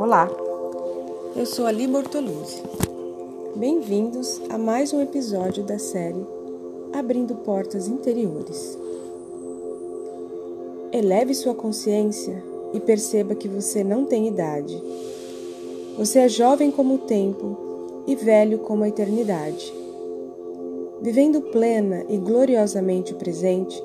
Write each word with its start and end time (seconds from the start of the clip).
Olá, 0.00 0.30
eu 1.34 1.44
sou 1.44 1.66
Ali 1.66 1.88
Bortoluzzi. 1.88 2.62
Bem-vindos 3.56 4.40
a 4.48 4.56
mais 4.56 4.92
um 4.92 5.00
episódio 5.02 5.64
da 5.64 5.76
série 5.76 6.24
Abrindo 6.92 7.34
Portas 7.34 7.88
Interiores. 7.88 8.78
Eleve 10.92 11.34
sua 11.34 11.52
consciência 11.52 12.40
e 12.72 12.78
perceba 12.78 13.34
que 13.34 13.48
você 13.48 13.82
não 13.82 14.04
tem 14.04 14.28
idade. 14.28 14.80
Você 15.96 16.20
é 16.20 16.28
jovem 16.28 16.70
como 16.70 16.94
o 16.94 16.98
tempo 16.98 18.04
e 18.06 18.14
velho 18.14 18.60
como 18.60 18.84
a 18.84 18.88
eternidade. 18.88 19.74
Vivendo 21.02 21.40
plena 21.40 22.04
e 22.08 22.16
gloriosamente 22.18 23.14
o 23.14 23.16
presente, 23.16 23.82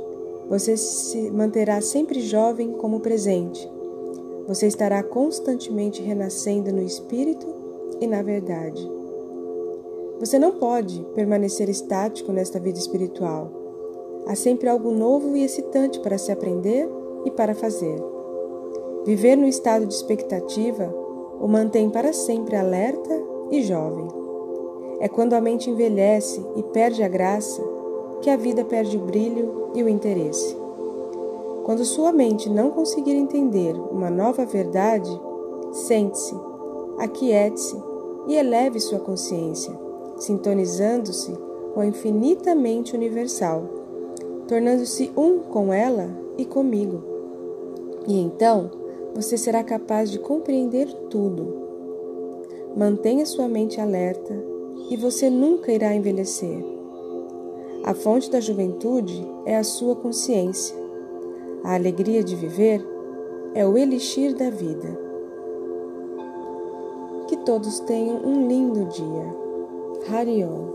você 0.47 0.77
se 0.77 1.31
manterá 1.31 1.81
sempre 1.81 2.21
jovem 2.21 2.73
como 2.73 2.97
o 2.97 3.01
presente. 3.01 3.67
Você 4.47 4.67
estará 4.67 5.01
constantemente 5.01 6.01
renascendo 6.01 6.71
no 6.71 6.81
espírito 6.81 7.47
e 8.01 8.07
na 8.07 8.21
verdade. 8.21 8.89
Você 10.19 10.37
não 10.37 10.53
pode 10.53 11.01
permanecer 11.15 11.69
estático 11.69 12.31
nesta 12.31 12.59
vida 12.59 12.77
espiritual. 12.77 13.49
Há 14.27 14.35
sempre 14.35 14.69
algo 14.69 14.91
novo 14.91 15.35
e 15.35 15.43
excitante 15.43 15.99
para 15.99 16.17
se 16.17 16.31
aprender 16.31 16.89
e 17.25 17.31
para 17.31 17.55
fazer. 17.55 18.01
Viver 19.05 19.35
no 19.35 19.47
estado 19.47 19.85
de 19.85 19.93
expectativa 19.93 20.93
o 21.39 21.47
mantém 21.47 21.89
para 21.89 22.13
sempre 22.13 22.55
alerta 22.55 23.21
e 23.51 23.61
jovem. 23.63 24.07
É 24.99 25.09
quando 25.09 25.33
a 25.33 25.41
mente 25.41 25.69
envelhece 25.69 26.45
e 26.55 26.63
perde 26.63 27.03
a 27.03 27.07
graça 27.07 27.61
que 28.21 28.29
a 28.29 28.37
vida 28.37 28.63
perde 28.63 28.97
o 28.97 29.01
brilho 29.01 29.71
e 29.75 29.83
o 29.83 29.89
interesse. 29.89 30.62
Quando 31.63 31.85
sua 31.85 32.11
mente 32.11 32.49
não 32.49 32.71
conseguir 32.71 33.15
entender 33.15 33.73
uma 33.73 34.09
nova 34.09 34.45
verdade, 34.45 35.09
sente-se, 35.71 36.35
aquiete-se 36.99 37.77
e 38.27 38.35
eleve 38.35 38.79
sua 38.79 38.99
consciência, 38.99 39.73
sintonizando-se 40.17 41.33
com 41.73 41.79
a 41.79 41.85
infinitamente 41.85 42.95
universal, 42.95 43.63
tornando-se 44.47 45.11
um 45.15 45.39
com 45.39 45.71
ela 45.71 46.09
e 46.37 46.43
comigo. 46.43 47.01
E 48.07 48.19
então 48.19 48.69
você 49.15 49.37
será 49.37 49.63
capaz 49.63 50.11
de 50.11 50.19
compreender 50.19 50.91
tudo. 51.09 51.61
Mantenha 52.75 53.25
sua 53.25 53.47
mente 53.47 53.79
alerta 53.79 54.33
e 54.89 54.97
você 54.97 55.29
nunca 55.29 55.71
irá 55.71 55.95
envelhecer. 55.95 56.63
A 57.83 57.93
fonte 57.93 58.29
da 58.29 58.39
juventude 58.39 59.25
é 59.45 59.57
a 59.57 59.63
sua 59.63 59.95
consciência. 59.95 60.82
A 61.63 61.75
alegria 61.75 62.21
de 62.21 62.35
viver 62.35 62.85
é 63.53 63.65
o 63.65 63.77
elixir 63.77 64.35
da 64.35 64.49
vida. 64.49 64.99
Que 67.29 67.37
todos 67.37 67.79
tenham 67.81 68.17
um 68.17 68.47
lindo 68.47 68.85
dia. 68.89 70.13
Harion. 70.13 70.72